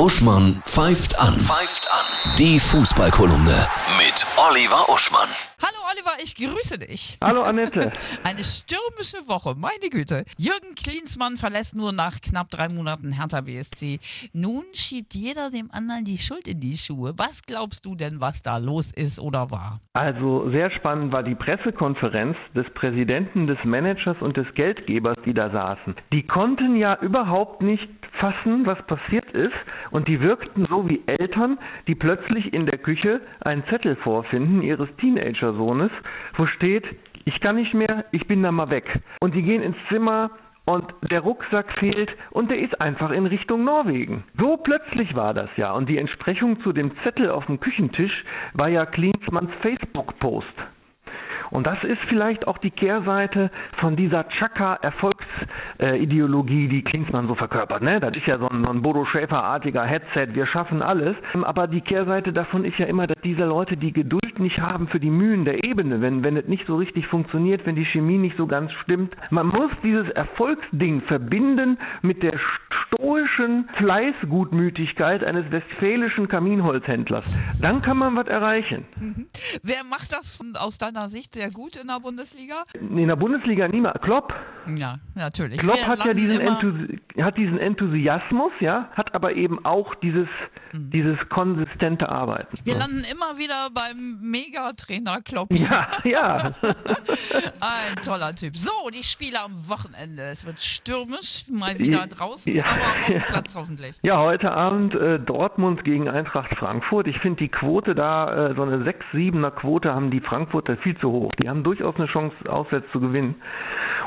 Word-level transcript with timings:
Uschmann 0.00 0.62
pfeift 0.64 1.20
an. 1.20 1.34
Pfeift 1.34 1.86
an. 1.92 2.34
Die 2.38 2.58
Fußballkolumne 2.58 3.66
mit 3.98 4.26
Oliver 4.48 4.88
Uschmann. 4.88 5.28
Hallo 5.60 5.76
Oliver, 5.92 6.12
ich 6.24 6.34
grüße 6.36 6.78
dich. 6.78 7.18
Hallo 7.22 7.42
Annette. 7.42 7.92
Eine 8.24 8.42
stürmische 8.42 9.28
Woche, 9.28 9.54
meine 9.54 9.90
Güte. 9.90 10.24
Jürgen 10.38 10.74
Klinsmann 10.74 11.36
verlässt 11.36 11.76
nur 11.76 11.92
nach 11.92 12.18
knapp 12.22 12.48
drei 12.48 12.70
Monaten 12.70 13.12
Hertha 13.12 13.42
BSC. 13.42 13.98
Nun 14.32 14.64
schiebt 14.72 15.12
jeder 15.12 15.50
dem 15.50 15.70
anderen 15.70 16.04
die 16.04 16.16
Schuld 16.16 16.48
in 16.48 16.60
die 16.60 16.78
Schuhe. 16.78 17.12
Was 17.18 17.42
glaubst 17.42 17.84
du 17.84 17.94
denn, 17.94 18.22
was 18.22 18.40
da 18.40 18.56
los 18.56 18.92
ist 18.92 19.20
oder 19.20 19.50
war? 19.50 19.80
Also 19.92 20.50
sehr 20.50 20.70
spannend 20.70 21.12
war 21.12 21.22
die 21.22 21.34
Pressekonferenz 21.34 22.38
des 22.54 22.64
Präsidenten, 22.72 23.46
des 23.46 23.58
Managers 23.64 24.16
und 24.20 24.38
des 24.38 24.46
Geldgebers, 24.54 25.18
die 25.26 25.34
da 25.34 25.50
saßen. 25.50 25.94
Die 26.10 26.26
konnten 26.26 26.76
ja 26.76 26.96
überhaupt 27.02 27.60
nicht 27.60 27.86
fassen, 28.20 28.66
was 28.66 28.80
passiert 28.86 29.30
ist 29.32 29.56
und 29.90 30.06
die 30.06 30.20
wirkten 30.20 30.66
so 30.66 30.88
wie 30.88 31.02
Eltern, 31.06 31.58
die 31.88 31.94
plötzlich 31.94 32.52
in 32.52 32.66
der 32.66 32.78
Küche 32.78 33.20
einen 33.40 33.64
Zettel 33.66 33.96
vorfinden 33.96 34.62
ihres 34.62 34.88
Teenager-Sohnes, 34.98 35.90
wo 36.36 36.46
steht, 36.46 36.84
ich 37.24 37.40
kann 37.40 37.56
nicht 37.56 37.74
mehr, 37.74 38.04
ich 38.12 38.26
bin 38.26 38.42
da 38.42 38.52
mal 38.52 38.70
weg. 38.70 39.00
Und 39.20 39.34
die 39.34 39.42
gehen 39.42 39.62
ins 39.62 39.76
Zimmer 39.88 40.30
und 40.64 40.84
der 41.10 41.20
Rucksack 41.20 41.72
fehlt 41.78 42.10
und 42.30 42.50
der 42.50 42.58
ist 42.58 42.80
einfach 42.80 43.10
in 43.10 43.26
Richtung 43.26 43.64
Norwegen. 43.64 44.24
So 44.38 44.56
plötzlich 44.56 45.14
war 45.14 45.34
das 45.34 45.48
ja. 45.56 45.72
Und 45.72 45.88
die 45.88 45.98
Entsprechung 45.98 46.60
zu 46.60 46.72
dem 46.72 46.92
Zettel 47.02 47.30
auf 47.30 47.46
dem 47.46 47.58
Küchentisch 47.58 48.24
war 48.52 48.70
ja 48.70 48.84
Klinsmanns 48.84 49.50
Facebook-Post. 49.62 50.54
Und 51.50 51.66
das 51.66 51.82
ist 51.82 52.00
vielleicht 52.08 52.46
auch 52.46 52.58
die 52.58 52.70
Kehrseite 52.70 53.50
von 53.78 53.96
dieser 53.96 54.28
Chaka-Erfolgsideologie, 55.80 56.68
die 56.68 56.82
Klinsmann 56.82 57.26
so 57.26 57.34
verkörpert. 57.34 57.82
Ne? 57.82 58.00
Das 58.00 58.14
ist 58.16 58.26
ja 58.26 58.38
so 58.38 58.48
ein, 58.48 58.64
so 58.64 58.70
ein 58.70 58.82
Bodo 58.82 59.04
Schäfer-artiger 59.04 59.84
Headset, 59.84 60.28
wir 60.34 60.46
schaffen 60.46 60.82
alles. 60.82 61.16
Aber 61.42 61.66
die 61.66 61.80
Kehrseite 61.80 62.32
davon 62.32 62.64
ist 62.64 62.78
ja 62.78 62.86
immer, 62.86 63.06
dass 63.06 63.20
diese 63.22 63.44
Leute 63.44 63.76
die 63.76 63.92
Geduld 63.92 64.38
nicht 64.38 64.60
haben 64.60 64.88
für 64.88 65.00
die 65.00 65.10
Mühen 65.10 65.44
der 65.44 65.64
Ebene, 65.64 66.00
wenn, 66.00 66.22
wenn 66.22 66.36
es 66.36 66.46
nicht 66.46 66.66
so 66.66 66.76
richtig 66.76 67.06
funktioniert, 67.06 67.66
wenn 67.66 67.76
die 67.76 67.84
Chemie 67.84 68.18
nicht 68.18 68.36
so 68.36 68.46
ganz 68.46 68.72
stimmt. 68.84 69.14
Man 69.30 69.48
muss 69.48 69.70
dieses 69.82 70.08
Erfolgsding 70.10 71.02
verbinden 71.02 71.78
mit 72.02 72.22
der 72.22 72.38
stoischen 72.90 73.68
Fleißgutmütigkeit 73.76 75.24
eines 75.24 75.50
westfälischen 75.50 76.28
Kaminholzhändlers. 76.28 77.38
Dann 77.60 77.82
kann 77.82 77.98
man 77.98 78.16
was 78.16 78.26
erreichen. 78.26 78.86
Mhm. 78.98 79.26
Wer 79.62 79.84
macht 79.84 80.12
das 80.12 80.40
aus 80.58 80.78
deiner 80.78 81.08
Sicht 81.08 81.34
sehr 81.34 81.50
gut 81.50 81.76
in 81.76 81.88
der 81.88 82.00
Bundesliga? 82.00 82.64
In 82.74 83.08
der 83.08 83.16
Bundesliga 83.16 83.68
niemand. 83.68 84.00
Klopp. 84.02 84.34
Ja, 84.76 84.98
natürlich. 85.14 85.58
Klopp 85.58 85.86
hat 85.86 86.04
ja 86.04 86.14
diesen, 86.14 86.40
Enthusi 86.40 87.00
hat 87.20 87.36
diesen 87.36 87.58
Enthusiasmus, 87.58 88.52
ja, 88.60 88.88
hat 88.94 89.14
aber 89.14 89.34
eben 89.34 89.64
auch 89.64 89.94
dieses, 89.96 90.28
mhm. 90.72 90.90
dieses 90.90 91.18
konsistente 91.28 92.08
Arbeiten. 92.08 92.56
Wir 92.64 92.74
so. 92.74 92.78
landen 92.78 93.02
immer 93.10 93.38
wieder 93.38 93.70
beim 93.70 94.18
Megatrainer 94.20 95.20
Klopp. 95.22 95.48
Ja, 95.52 95.90
ja. 96.04 96.52
Ein 97.60 97.96
toller 98.02 98.34
Typ. 98.34 98.56
So, 98.56 98.90
die 98.92 99.02
Spiele 99.02 99.40
am 99.40 99.52
Wochenende. 99.68 100.22
Es 100.22 100.46
wird 100.46 100.60
stürmisch, 100.60 101.46
mal 101.50 101.78
wieder 101.78 102.06
draußen, 102.06 102.54
ja, 102.54 102.64
aber 102.64 102.82
auf 102.82 103.06
dem 103.08 103.22
Platz 103.26 103.54
hoffentlich. 103.56 103.96
Ja, 104.02 104.20
heute 104.20 104.52
Abend 104.52 104.94
äh, 104.94 105.18
Dortmund 105.18 105.84
gegen 105.84 106.08
Eintracht 106.08 106.56
Frankfurt. 106.56 107.06
Ich 107.06 107.18
finde 107.18 107.38
die 107.38 107.48
Quote 107.48 107.94
da, 107.94 108.50
äh, 108.50 108.54
so 108.54 108.62
eine 108.62 108.78
6-7er 108.84 109.50
Quote 109.50 109.94
haben 109.94 110.10
die 110.10 110.20
Frankfurter 110.20 110.76
viel 110.78 110.96
zu 110.98 111.10
hoch. 111.10 111.32
Die 111.42 111.48
haben 111.48 111.64
durchaus 111.64 111.96
eine 111.96 112.06
Chance, 112.06 112.34
auswärts 112.48 112.86
zu 112.92 113.00
gewinnen. 113.00 113.34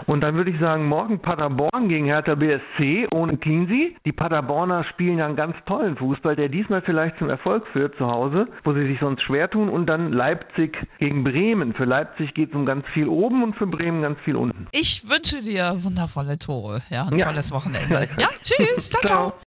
Und 0.05 0.23
dann 0.23 0.36
würde 0.36 0.52
ich 0.52 0.59
sagen, 0.59 0.86
morgen 0.86 1.19
Paderborn 1.19 1.89
gegen 1.89 2.05
Hertha 2.05 2.36
BSC 2.36 3.08
ohne 3.13 3.38
Cleansy. 3.38 3.95
Die 4.05 4.11
Paderborner 4.11 4.83
spielen 4.86 5.17
ja 5.19 5.25
einen 5.25 5.36
ganz 5.36 5.55
tollen 5.66 5.97
Fußball, 5.97 6.36
der 6.36 6.49
diesmal 6.49 6.81
vielleicht 6.81 7.17
zum 7.17 7.30
Erfolg 7.30 7.66
führt 7.72 7.95
zu 7.97 8.08
Hause, 8.08 8.47
wo 8.64 8.73
sie 8.73 8.88
sich 8.88 8.99
sonst 8.99 9.21
schwer 9.21 9.49
tun. 9.49 9.69
Und 9.69 9.88
dann 9.88 10.11
Leipzig 10.11 10.77
gegen 10.99 11.23
Bremen. 11.23 11.73
Für 11.73 11.86
Leipzig 11.86 12.33
geht 12.33 12.49
es 12.49 12.55
um 12.55 12.66
ganz 12.66 12.86
viel 12.94 13.08
oben 13.08 13.44
und 13.44 13.55
für 13.55 13.67
Bremen 13.67 14.02
ganz 14.02 14.20
viel 14.21 14.36
unten. 14.36 14.67
Ich 14.71 15.09
wünsche 15.09 15.42
dir 15.42 15.76
wundervolle 15.77 16.37
Tore. 16.37 16.82
Ja, 16.89 17.08
ein 17.08 17.17
ja. 17.17 17.26
tolles 17.26 17.52
Wochenende. 17.52 18.09
Ja, 18.17 18.30
tschüss. 18.42 18.89
ciao. 18.89 19.02
ciao. 19.03 19.33